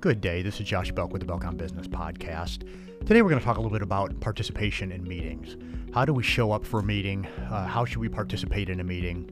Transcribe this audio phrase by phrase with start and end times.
[0.00, 0.40] Good day.
[0.40, 2.66] This is Josh Belk with the Belk on Business podcast.
[3.00, 5.58] Today we're going to talk a little bit about participation in meetings.
[5.92, 7.26] How do we show up for a meeting?
[7.26, 9.30] Uh, how should we participate in a meeting?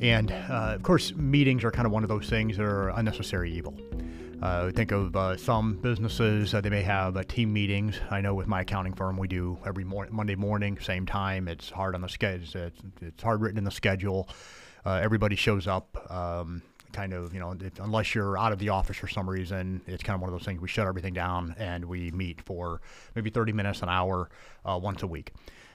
[0.00, 3.52] And uh, of course, meetings are kind of one of those things that are unnecessary
[3.52, 3.76] evil.
[4.40, 8.00] Uh, think of uh, some businesses, they may have uh, team meetings.
[8.10, 11.46] I know with my accounting firm, we do every mor- Monday morning, same time.
[11.46, 14.30] It's hard on the schedule, it's, it's, hard written in the schedule.
[14.86, 16.10] Uh, everybody shows up.
[16.10, 16.62] Um,
[16.92, 20.14] kind of, you know, unless you're out of the office for some reason, it's kind
[20.14, 20.60] of one of those things.
[20.60, 22.80] We shut everything down and we meet for
[23.14, 24.28] maybe 30 minutes, an hour,
[24.64, 25.32] uh, once a week.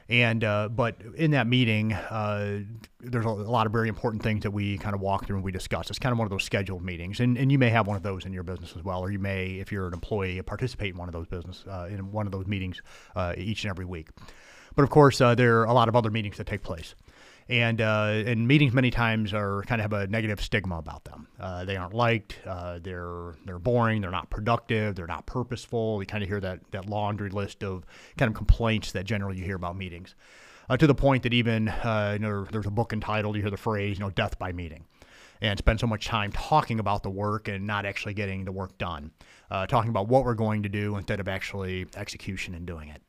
[0.07, 2.59] And uh, but in that meeting, uh,
[2.99, 5.43] there's a, a, lot of very important things that we kind of walk through and
[5.43, 5.89] we discuss.
[5.89, 8.03] It's kind of one of those scheduled meetings, and, and you may have one of
[8.03, 10.99] those in your business as well, or you may, if you're an employee, participate in
[10.99, 12.83] one of those business uh, in one of those meetings
[13.15, 14.09] uh, each and every week.
[14.75, 16.93] But of course, uh, there are a lot of other meetings that take place
[17.47, 21.27] and uh, and meetings many times are kind of have a negative stigma about them.
[21.39, 22.39] Uh, they aren't liked.
[22.45, 24.01] Uh, they're they're boring.
[24.01, 24.95] They're not productive.
[24.95, 26.01] They're not purposeful.
[26.01, 27.85] You kind of hear that that laundry list of
[28.17, 30.15] kind of complaints that generally you hear about meetings,
[30.69, 33.51] uh, to the point that even uh, you know, there's a book entitled you hear
[33.51, 34.85] the phrase you know death by meeting.
[35.41, 38.77] And spend so much time talking about the work and not actually getting the work
[38.77, 39.11] done,
[39.51, 43.01] uh, talking about what we're going to do instead of actually execution and doing it.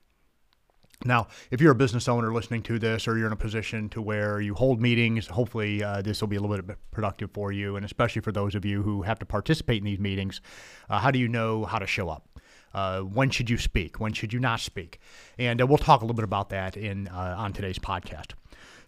[1.07, 4.03] Now, if you're a business owner listening to this, or you're in a position to
[4.03, 7.77] where you hold meetings, hopefully uh, this will be a little bit productive for you,
[7.77, 10.41] and especially for those of you who have to participate in these meetings.
[10.91, 12.29] Uh, how do you know how to show up?
[12.75, 14.01] Uh, when should you speak?
[14.01, 15.01] When should you not speak?
[15.39, 18.33] And uh, we'll talk a little bit about that in uh, on today's podcast.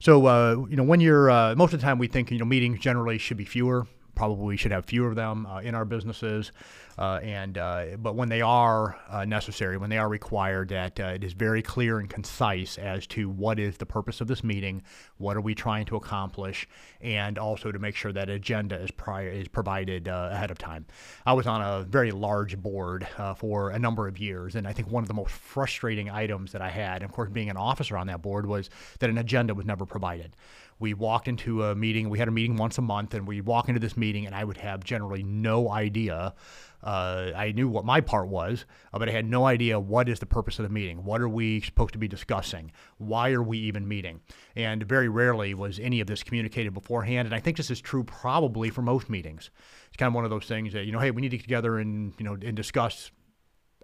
[0.00, 2.80] So, uh, you know, when you're most of the time we think you know meetings
[2.80, 3.86] generally should be fewer
[4.18, 6.50] probably should have fewer of them uh, in our businesses.
[6.98, 11.04] Uh, and uh, but when they are uh, necessary, when they are required, that uh,
[11.04, 14.82] it is very clear and concise as to what is the purpose of this meeting,
[15.18, 16.66] what are we trying to accomplish,
[17.00, 20.84] and also to make sure that agenda is prior is provided ahead of time.
[21.24, 24.90] I was on a very large board for a number of years, and I think
[24.90, 28.08] one of the most frustrating items that I had, of course, being an officer on
[28.08, 30.34] that board, was that an agenda was never provided
[30.78, 32.08] we walked into a meeting.
[32.08, 34.44] We had a meeting once a month, and we walk into this meeting, and I
[34.44, 36.34] would have generally no idea.
[36.82, 40.20] Uh, I knew what my part was, uh, but I had no idea what is
[40.20, 41.04] the purpose of the meeting.
[41.04, 42.70] What are we supposed to be discussing?
[42.98, 44.20] Why are we even meeting?
[44.54, 47.26] And very rarely was any of this communicated beforehand.
[47.26, 49.50] And I think this is true probably for most meetings.
[49.88, 51.42] It's kind of one of those things that you know, hey, we need to get
[51.42, 53.10] together and you know and discuss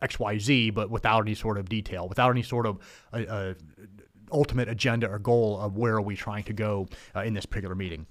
[0.01, 2.79] X, Y, Z, but without any sort of detail, without any sort of
[3.13, 3.55] uh, uh
[4.33, 7.75] ultimate agenda or goal of where are we trying to go uh, in this particular
[7.75, 8.07] meeting.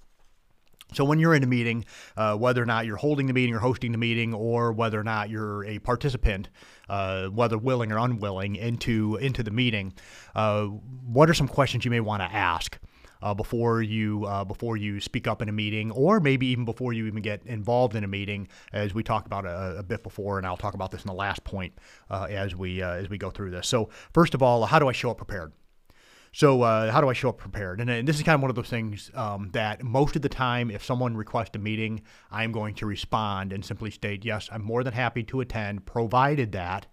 [0.91, 1.85] So when you're in a meeting,
[2.17, 5.03] uh, whether or not you're holding the meeting or hosting the meeting, or whether or
[5.03, 6.49] not you're a participant,
[6.89, 9.93] uh, whether willing or unwilling, into into the meeting,
[10.35, 12.79] uh, what are some questions you may want to ask?
[13.21, 16.91] Uh, before you uh, before you speak up in a meeting, or maybe even before
[16.91, 20.37] you even get involved in a meeting, as we talked about a, a bit before,
[20.37, 21.71] and I'll talk about this in the last point
[22.09, 23.65] uh, as we as we go through this.
[23.65, 25.53] So first of all, how do I show up prepared?
[26.35, 27.79] So uh, how do I show up prepared?
[27.79, 30.29] And, and, this is kind of one of those things um, that most of the
[30.29, 32.01] time, if someone requests a meeting,
[32.31, 36.51] I'm going to respond and simply state, yes, I'm more than happy to attend, provided
[36.53, 36.87] that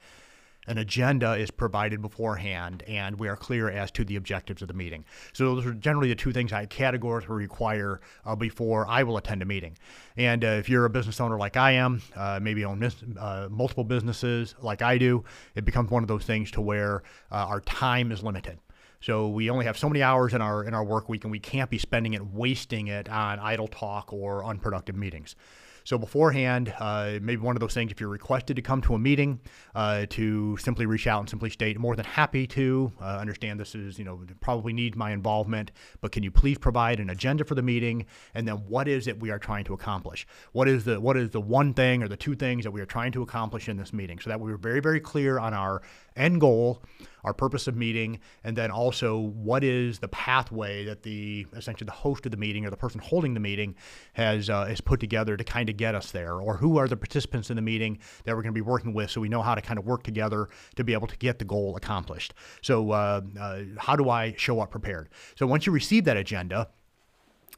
[0.67, 4.75] an agenda is provided beforehand and we are clear as to the objectives of the
[4.75, 5.07] meeting.
[5.33, 9.41] So those are generally the two things I categorically require uh, before I will attend
[9.41, 9.79] a meeting.
[10.19, 12.85] And uh, if you're a business owner like I am, uh, maybe own
[13.19, 15.25] uh, multiple businesses like I do,
[15.55, 18.59] it becomes one of those things to where uh, our time is limited.
[19.03, 21.39] So we only have so many hours in our in our work week, and we
[21.41, 25.37] can't be spending it wasting it on idle talk or unproductive meetings.
[25.85, 28.99] So beforehand, uh, maybe one of those things, if you're requested to come to a
[28.99, 29.41] meeting,
[29.75, 33.75] uh, to simply reach out and simply state, more than happy to uh, understand this
[33.75, 35.71] is, you know, probably need my involvement,
[36.01, 38.07] but can you please provide an agenda for the meeting?
[38.35, 40.27] And then what is it we are trying to accomplish?
[40.53, 42.87] What is the what is the one thing or the two things that we are
[42.87, 44.19] trying to accomplish in this meeting?
[44.19, 45.83] So that we were very, very clear on our
[46.17, 46.83] end goal,
[47.25, 51.93] our purpose of meeting, and then also what is the pathway that the essentially the
[51.93, 53.75] host of the meeting or the person holding the meeting
[54.15, 56.97] has uh, has put together to kind of get us there, or who are the
[56.97, 59.55] participants in the meeting that we're going to be working with, so we know how
[59.55, 62.35] to kind of work together to be able to get the goal accomplished.
[62.63, 65.09] So, uh, uh, how do I show up prepared?
[65.37, 66.69] So once you receive that agenda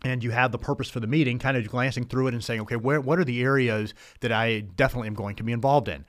[0.04, 2.60] and you have the purpose for the meeting, kind of glancing through it and saying,
[2.62, 6.04] okay, where, what are the areas that I definitely am going to be involved in?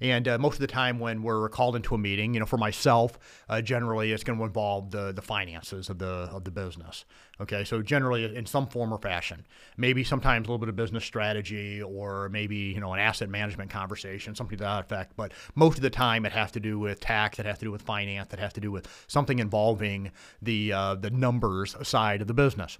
[0.00, 2.58] And uh, most of the time, when we're called into a meeting, you know, for
[2.58, 3.18] myself,
[3.48, 7.04] uh, generally it's going to involve the the finances of the of the business.
[7.40, 9.46] Okay, so generally in some form or fashion,
[9.76, 13.70] maybe sometimes a little bit of business strategy, or maybe you know an asset management
[13.70, 15.12] conversation, something to that effect.
[15.16, 17.70] But most of the time, it has to do with tax, it has to do
[17.70, 20.10] with finance, it has to do with something involving
[20.42, 22.78] the uh, the numbers side of the business.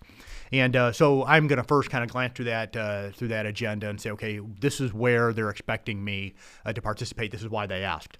[0.52, 3.46] And uh, so I'm going to first kind of glance through that uh, through that
[3.46, 7.07] agenda and say, okay, this is where they're expecting me uh, to participate.
[7.16, 8.18] This is why they asked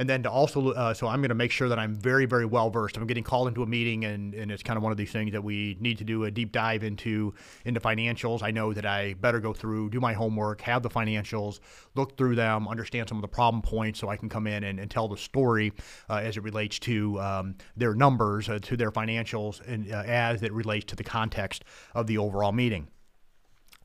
[0.00, 2.46] and then to also uh, so I'm going to make sure that I'm very very
[2.46, 2.96] well versed.
[2.96, 5.32] I'm getting called into a meeting, and, and it's kind of one of these things
[5.32, 7.34] that we need to do a deep dive into
[7.66, 8.42] into financials.
[8.42, 11.60] I know that I better go through, do my homework, have the financials,
[11.94, 14.80] look through them, understand some of the problem points, so I can come in and,
[14.80, 15.72] and tell the story
[16.08, 20.42] uh, as it relates to um, their numbers, uh, to their financials, and uh, as
[20.42, 21.64] it relates to the context
[21.94, 22.88] of the overall meeting.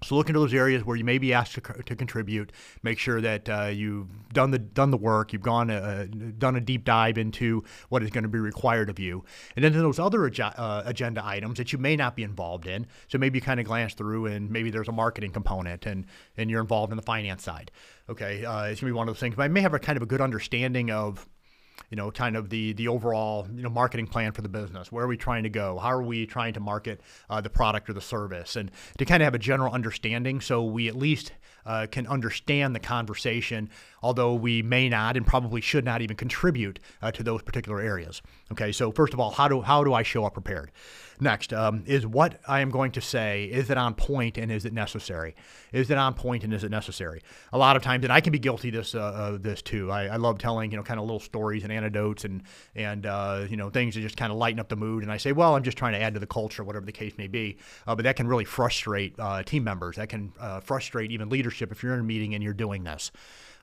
[0.03, 2.51] So look into those areas where you may be asked to, to contribute.
[2.83, 5.31] Make sure that uh, you've done the done the work.
[5.31, 6.05] You've gone uh,
[6.37, 9.23] done a deep dive into what is going to be required of you,
[9.55, 12.85] and then those other uh, agenda items that you may not be involved in.
[13.07, 16.05] So maybe you kind of glance through, and maybe there's a marketing component, and
[16.37, 17.71] and you're involved in the finance side.
[18.09, 19.35] Okay, uh, it's gonna be one of those things.
[19.35, 21.27] But I may have a kind of a good understanding of
[21.89, 24.91] you know, kind of the the overall you know marketing plan for the business.
[24.91, 25.77] Where are we trying to go?
[25.77, 28.55] How are we trying to market uh, the product or the service?
[28.55, 31.31] And to kind of have a general understanding, so we at least
[31.65, 33.69] uh, can understand the conversation,
[34.05, 38.21] although we may not and probably should not even contribute uh, to those particular areas.
[38.51, 40.71] Okay, so first of all, how do how do I show up prepared?
[41.19, 43.45] Next um, is what I am going to say.
[43.45, 45.33] Is it on point and is it necessary?
[45.71, 47.21] Is it on point and is it necessary?
[47.51, 49.91] A lot of times, and I can be guilty this uh, of this too.
[49.91, 52.43] I, I, love telling you know kind of little stories and anecdotes and
[52.75, 55.01] and uh, you know things that just kind of lighten up the mood.
[55.01, 57.13] And I say, well, I'm just trying to add to the culture, whatever the case
[57.17, 57.57] may be.
[57.87, 59.95] Uh, but that can really frustrate uh, team members.
[59.95, 63.11] That can uh, frustrate even leadership if you're in a meeting and you're doing this.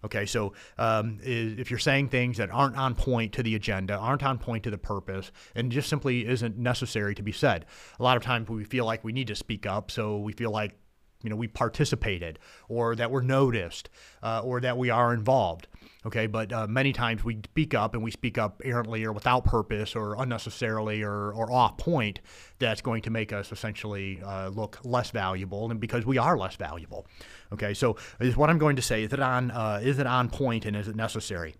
[0.04, 4.24] Okay, so um, if you're saying things that aren't on point to the agenda, aren't
[4.24, 7.66] on point to the purpose, and just simply isn't necessary to be said,
[8.00, 10.50] a lot of times we feel like we need to speak up, so we feel
[10.50, 10.74] like
[11.22, 12.38] you know we participated
[12.68, 13.88] or that we're noticed
[14.22, 15.66] uh, or that we are involved
[16.04, 16.26] okay?
[16.26, 19.94] But uh, many times we speak up and we speak up errantly or without purpose
[19.94, 22.20] or unnecessarily or, or off point
[22.58, 26.56] that's going to make us essentially uh, look less valuable and because we are less
[26.56, 27.06] valuable
[27.52, 27.74] okay?
[27.74, 30.66] So is what i'm going to say is it on uh, is it on point
[30.66, 31.54] and is it necessary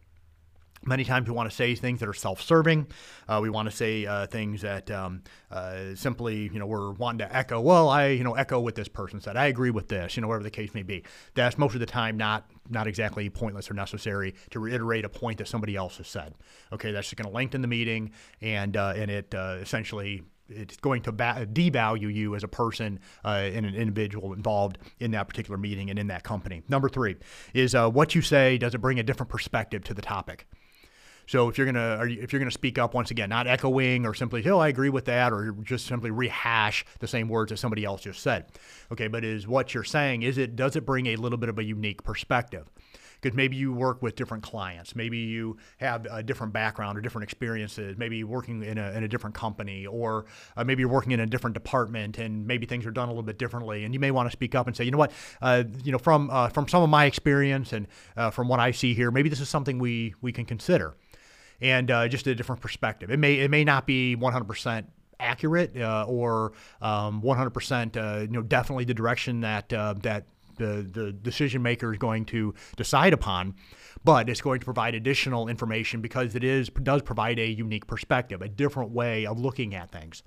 [0.85, 2.89] Many times we want to say things that are self-serving.
[3.29, 7.19] Uh, we want to say uh, things that um, uh, simply, you know, we're wanting
[7.19, 7.61] to echo.
[7.61, 9.37] Well, I, you know, echo what this person said.
[9.37, 10.17] I agree with this.
[10.17, 11.05] You know, whatever the case may be.
[11.35, 15.39] That's most of the time not not exactly pointless or necessary to reiterate a point
[15.39, 16.35] that somebody else has said.
[16.73, 20.77] Okay, that's just going to lengthen the meeting, and uh, and it uh, essentially it's
[20.77, 25.29] going to ba- devalue you as a person uh, and an individual involved in that
[25.29, 26.63] particular meeting and in that company.
[26.69, 27.17] Number three
[27.55, 28.59] is uh, what you say.
[28.59, 30.47] Does it bring a different perspective to the topic?
[31.27, 34.15] So if you're gonna you, if you're gonna speak up once again, not echoing or
[34.15, 37.85] simply, oh, I agree with that, or just simply rehash the same words that somebody
[37.85, 38.47] else just said.
[38.91, 41.59] Okay, but is what you're saying is it does it bring a little bit of
[41.59, 42.69] a unique perspective?
[43.23, 47.23] because maybe you work with different clients, maybe you have a different background or different
[47.23, 50.27] experiences, maybe you're working in a, in a different company, or
[50.57, 53.23] uh, maybe you're working in a different department, and maybe things are done a little
[53.23, 55.63] bit differently, and you may want to speak up and say, you know what, uh,
[55.85, 57.87] you know, from uh, from some of my experience and
[58.17, 60.97] uh, from what I see here, maybe this is something we we can consider
[61.63, 63.11] and uh, just a different perspective.
[63.11, 64.85] It may it may not be 100%
[65.21, 70.27] accurate uh, or um, 100% uh, you know definitely the direction that uh, that
[70.57, 73.55] the, the decision maker is going to decide upon,
[74.05, 78.43] but it's going to provide additional information because it is does provide a unique perspective,
[78.43, 80.23] a different way of looking at things.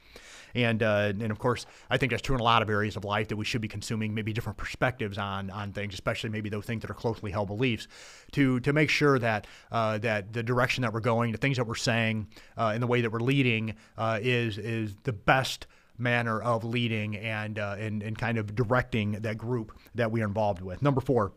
[0.55, 3.03] And, uh, and of course, I think that's true in a lot of areas of
[3.03, 6.65] life that we should be consuming maybe different perspectives on, on things, especially maybe those
[6.65, 7.89] things that are closely held beliefs,
[8.31, 11.67] to, to make sure that, uh, that the direction that we're going, the things that
[11.67, 12.27] we're saying,
[12.57, 15.67] uh, and the way that we're leading uh, is, is the best
[15.97, 20.25] manner of leading and, uh, and, and kind of directing that group that we are
[20.25, 20.81] involved with.
[20.81, 21.33] Number four,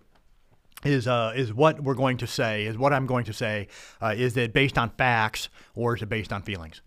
[0.84, 3.66] is uh, is what we're going to say is what I'm going to say
[4.00, 6.82] uh, is it based on facts or is it based on feelings?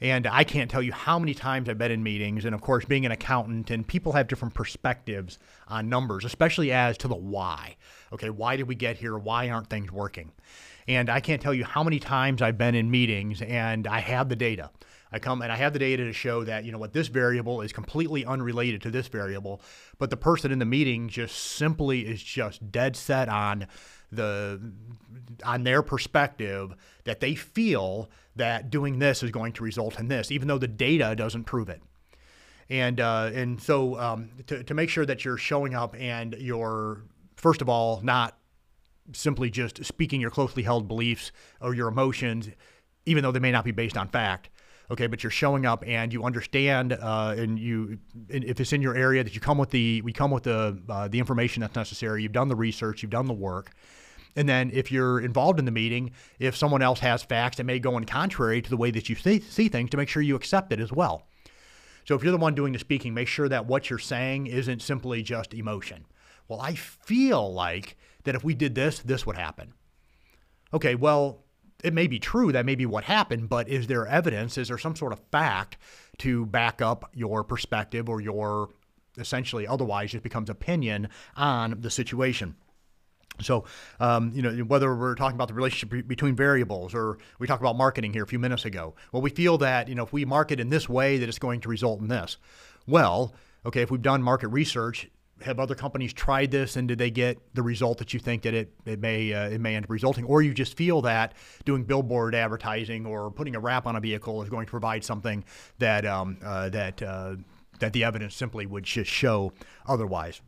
[0.00, 2.86] And I can't tell you how many times I've been in meetings, and of course,
[2.86, 5.38] being an accountant, and people have different perspectives
[5.68, 7.76] on numbers, especially as to the why.
[8.10, 9.18] Okay, why did we get here?
[9.18, 10.32] Why aren't things working?
[10.88, 14.30] And I can't tell you how many times I've been in meetings and I have
[14.30, 14.70] the data.
[15.12, 17.62] I come and I have the data to show that, you know what, this variable
[17.62, 19.60] is completely unrelated to this variable,
[19.98, 23.66] but the person in the meeting just simply is just dead set on
[24.12, 24.60] the
[25.44, 26.74] on their perspective
[27.04, 30.68] that they feel that doing this is going to result in this, even though the
[30.68, 31.82] data doesn't prove it.
[32.68, 37.02] And uh, and so um, to, to make sure that you're showing up and you're
[37.36, 38.36] first of all not
[39.12, 42.48] simply just speaking your closely held beliefs or your emotions,
[43.06, 44.50] even though they may not be based on fact.
[44.90, 48.96] Okay, but you're showing up and you understand, uh, and you, if it's in your
[48.96, 52.24] area, that you come with the, we come with the uh, the information that's necessary.
[52.24, 53.70] You've done the research, you've done the work,
[54.34, 57.78] and then if you're involved in the meeting, if someone else has facts that may
[57.78, 60.34] go in contrary to the way that you see, see things, to make sure you
[60.34, 61.26] accept it as well.
[62.04, 64.82] So if you're the one doing the speaking, make sure that what you're saying isn't
[64.82, 66.06] simply just emotion.
[66.48, 69.74] Well, I feel like that if we did this, this would happen.
[70.72, 71.44] Okay, well,
[71.82, 74.58] it may be true, that may be what happened, but is there evidence?
[74.58, 75.76] Is there some sort of fact
[76.18, 78.70] to back up your perspective or your
[79.18, 82.54] essentially otherwise just becomes opinion on the situation?
[83.40, 83.64] So,
[84.00, 87.76] um, you know, whether we're talking about the relationship between variables or we talked about
[87.76, 90.60] marketing here a few minutes ago, well, we feel that, you know, if we market
[90.60, 92.36] in this way, that it's going to result in this.
[92.86, 93.34] Well,
[93.64, 95.08] okay, if we've done market research,
[95.42, 98.54] have other companies tried this and did they get the result that you think that
[98.54, 100.24] it, it may uh, it may end up resulting?
[100.24, 104.42] Or you just feel that doing billboard advertising or putting a wrap on a vehicle
[104.42, 105.44] is going to provide something
[105.78, 107.36] that um, uh, that uh,
[107.78, 109.52] that the evidence simply would just show
[109.86, 110.40] otherwise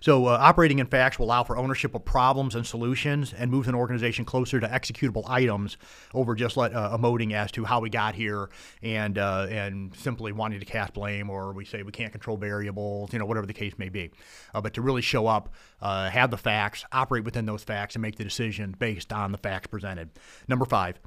[0.00, 3.68] so, uh, operating in facts will allow for ownership of problems and solutions and moves
[3.68, 5.76] an organization closer to executable items
[6.14, 8.48] over just let, uh, emoting as to how we got here
[8.82, 13.12] and uh, and simply wanting to cast blame or we say we can't control variables,
[13.12, 14.10] you know, whatever the case may be.
[14.54, 18.02] Uh, but to really show up, uh, have the facts, operate within those facts, and
[18.02, 20.10] make the decision based on the facts presented.
[20.48, 20.98] Number five,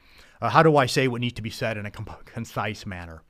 [0.41, 1.91] uh, how do I say what needs to be said in a
[2.25, 3.23] concise manner?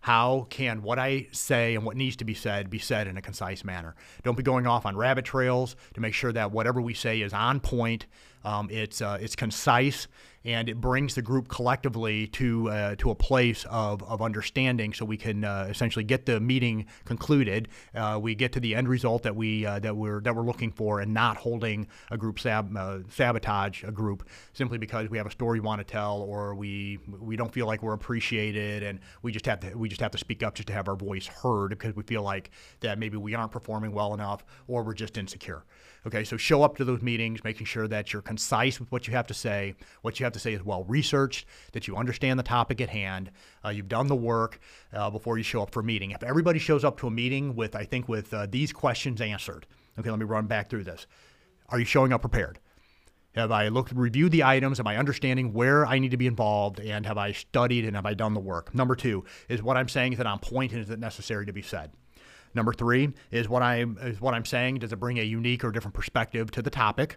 [0.00, 3.22] How can what I say and what needs to be said be said in a
[3.22, 3.94] concise manner?
[4.22, 7.32] Don't be going off on rabbit trails to make sure that whatever we say is
[7.32, 8.06] on point,
[8.44, 10.06] um, it's uh, it's concise
[10.44, 15.04] and it brings the group collectively to uh, to a place of, of understanding, so
[15.04, 17.68] we can uh, essentially get the meeting concluded.
[17.94, 20.72] Uh, we get to the end result that we uh, that we're that we're looking
[20.72, 25.26] for, and not holding a group sab- uh, sabotage a group simply because we have
[25.26, 29.00] a story we want to tell, or we we don't feel like we're appreciated, and
[29.22, 31.26] we just have to we just have to speak up just to have our voice
[31.26, 35.18] heard because we feel like that maybe we aren't performing well enough, or we're just
[35.18, 35.64] insecure.
[36.06, 39.12] Okay, so show up to those meetings, making sure that you're concise with what you
[39.12, 39.74] have to say.
[40.00, 43.30] What you have to say is well researched, that you understand the topic at hand,
[43.64, 44.60] uh, you've done the work
[44.94, 46.12] uh, before you show up for a meeting.
[46.12, 49.66] If everybody shows up to a meeting with, I think, with uh, these questions answered,
[49.98, 51.06] okay, let me run back through this.
[51.68, 52.58] Are you showing up prepared?
[53.34, 54.80] Have I looked, reviewed the items?
[54.80, 56.80] Am I understanding where I need to be involved?
[56.80, 58.74] And have I studied and have I done the work?
[58.74, 61.52] Number two, is what I'm saying is it on point and is it necessary to
[61.52, 61.92] be said?
[62.54, 64.76] Number three is what I'm is what I'm saying.
[64.78, 67.16] Does it bring a unique or different perspective to the topic?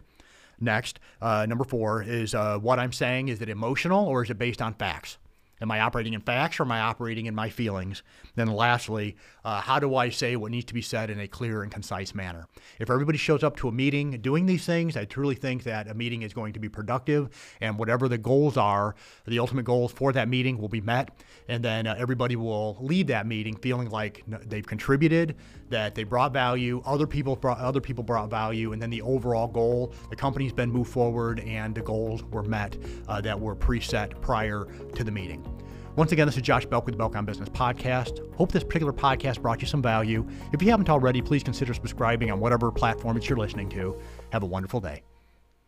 [0.60, 3.30] Next, uh, number four is uh, what I'm saying.
[3.30, 5.18] Is it emotional or is it based on facts?
[5.64, 8.04] Am I operating in facts or am I operating in my feelings?
[8.36, 9.16] Then, lastly,
[9.46, 12.14] uh, how do I say what needs to be said in a clear and concise
[12.14, 12.48] manner?
[12.80, 15.94] If everybody shows up to a meeting doing these things, I truly think that a
[15.94, 17.30] meeting is going to be productive,
[17.62, 21.18] and whatever the goals are, the ultimate goals for that meeting will be met,
[21.48, 25.38] and then uh, everybody will leave that meeting feeling like they've contributed,
[25.70, 29.48] that they brought value, other people brought other people brought value, and then the overall
[29.48, 32.76] goal, the company's been moved forward, and the goals were met
[33.08, 35.53] uh, that were preset prior to the meeting.
[35.96, 38.20] Once again, this is Josh Belk with the Belk on Business Podcast.
[38.36, 40.28] Hope this particular podcast brought you some value.
[40.52, 43.96] If you haven't already, please consider subscribing on whatever platform it's you're listening to.
[44.32, 45.04] Have a wonderful day.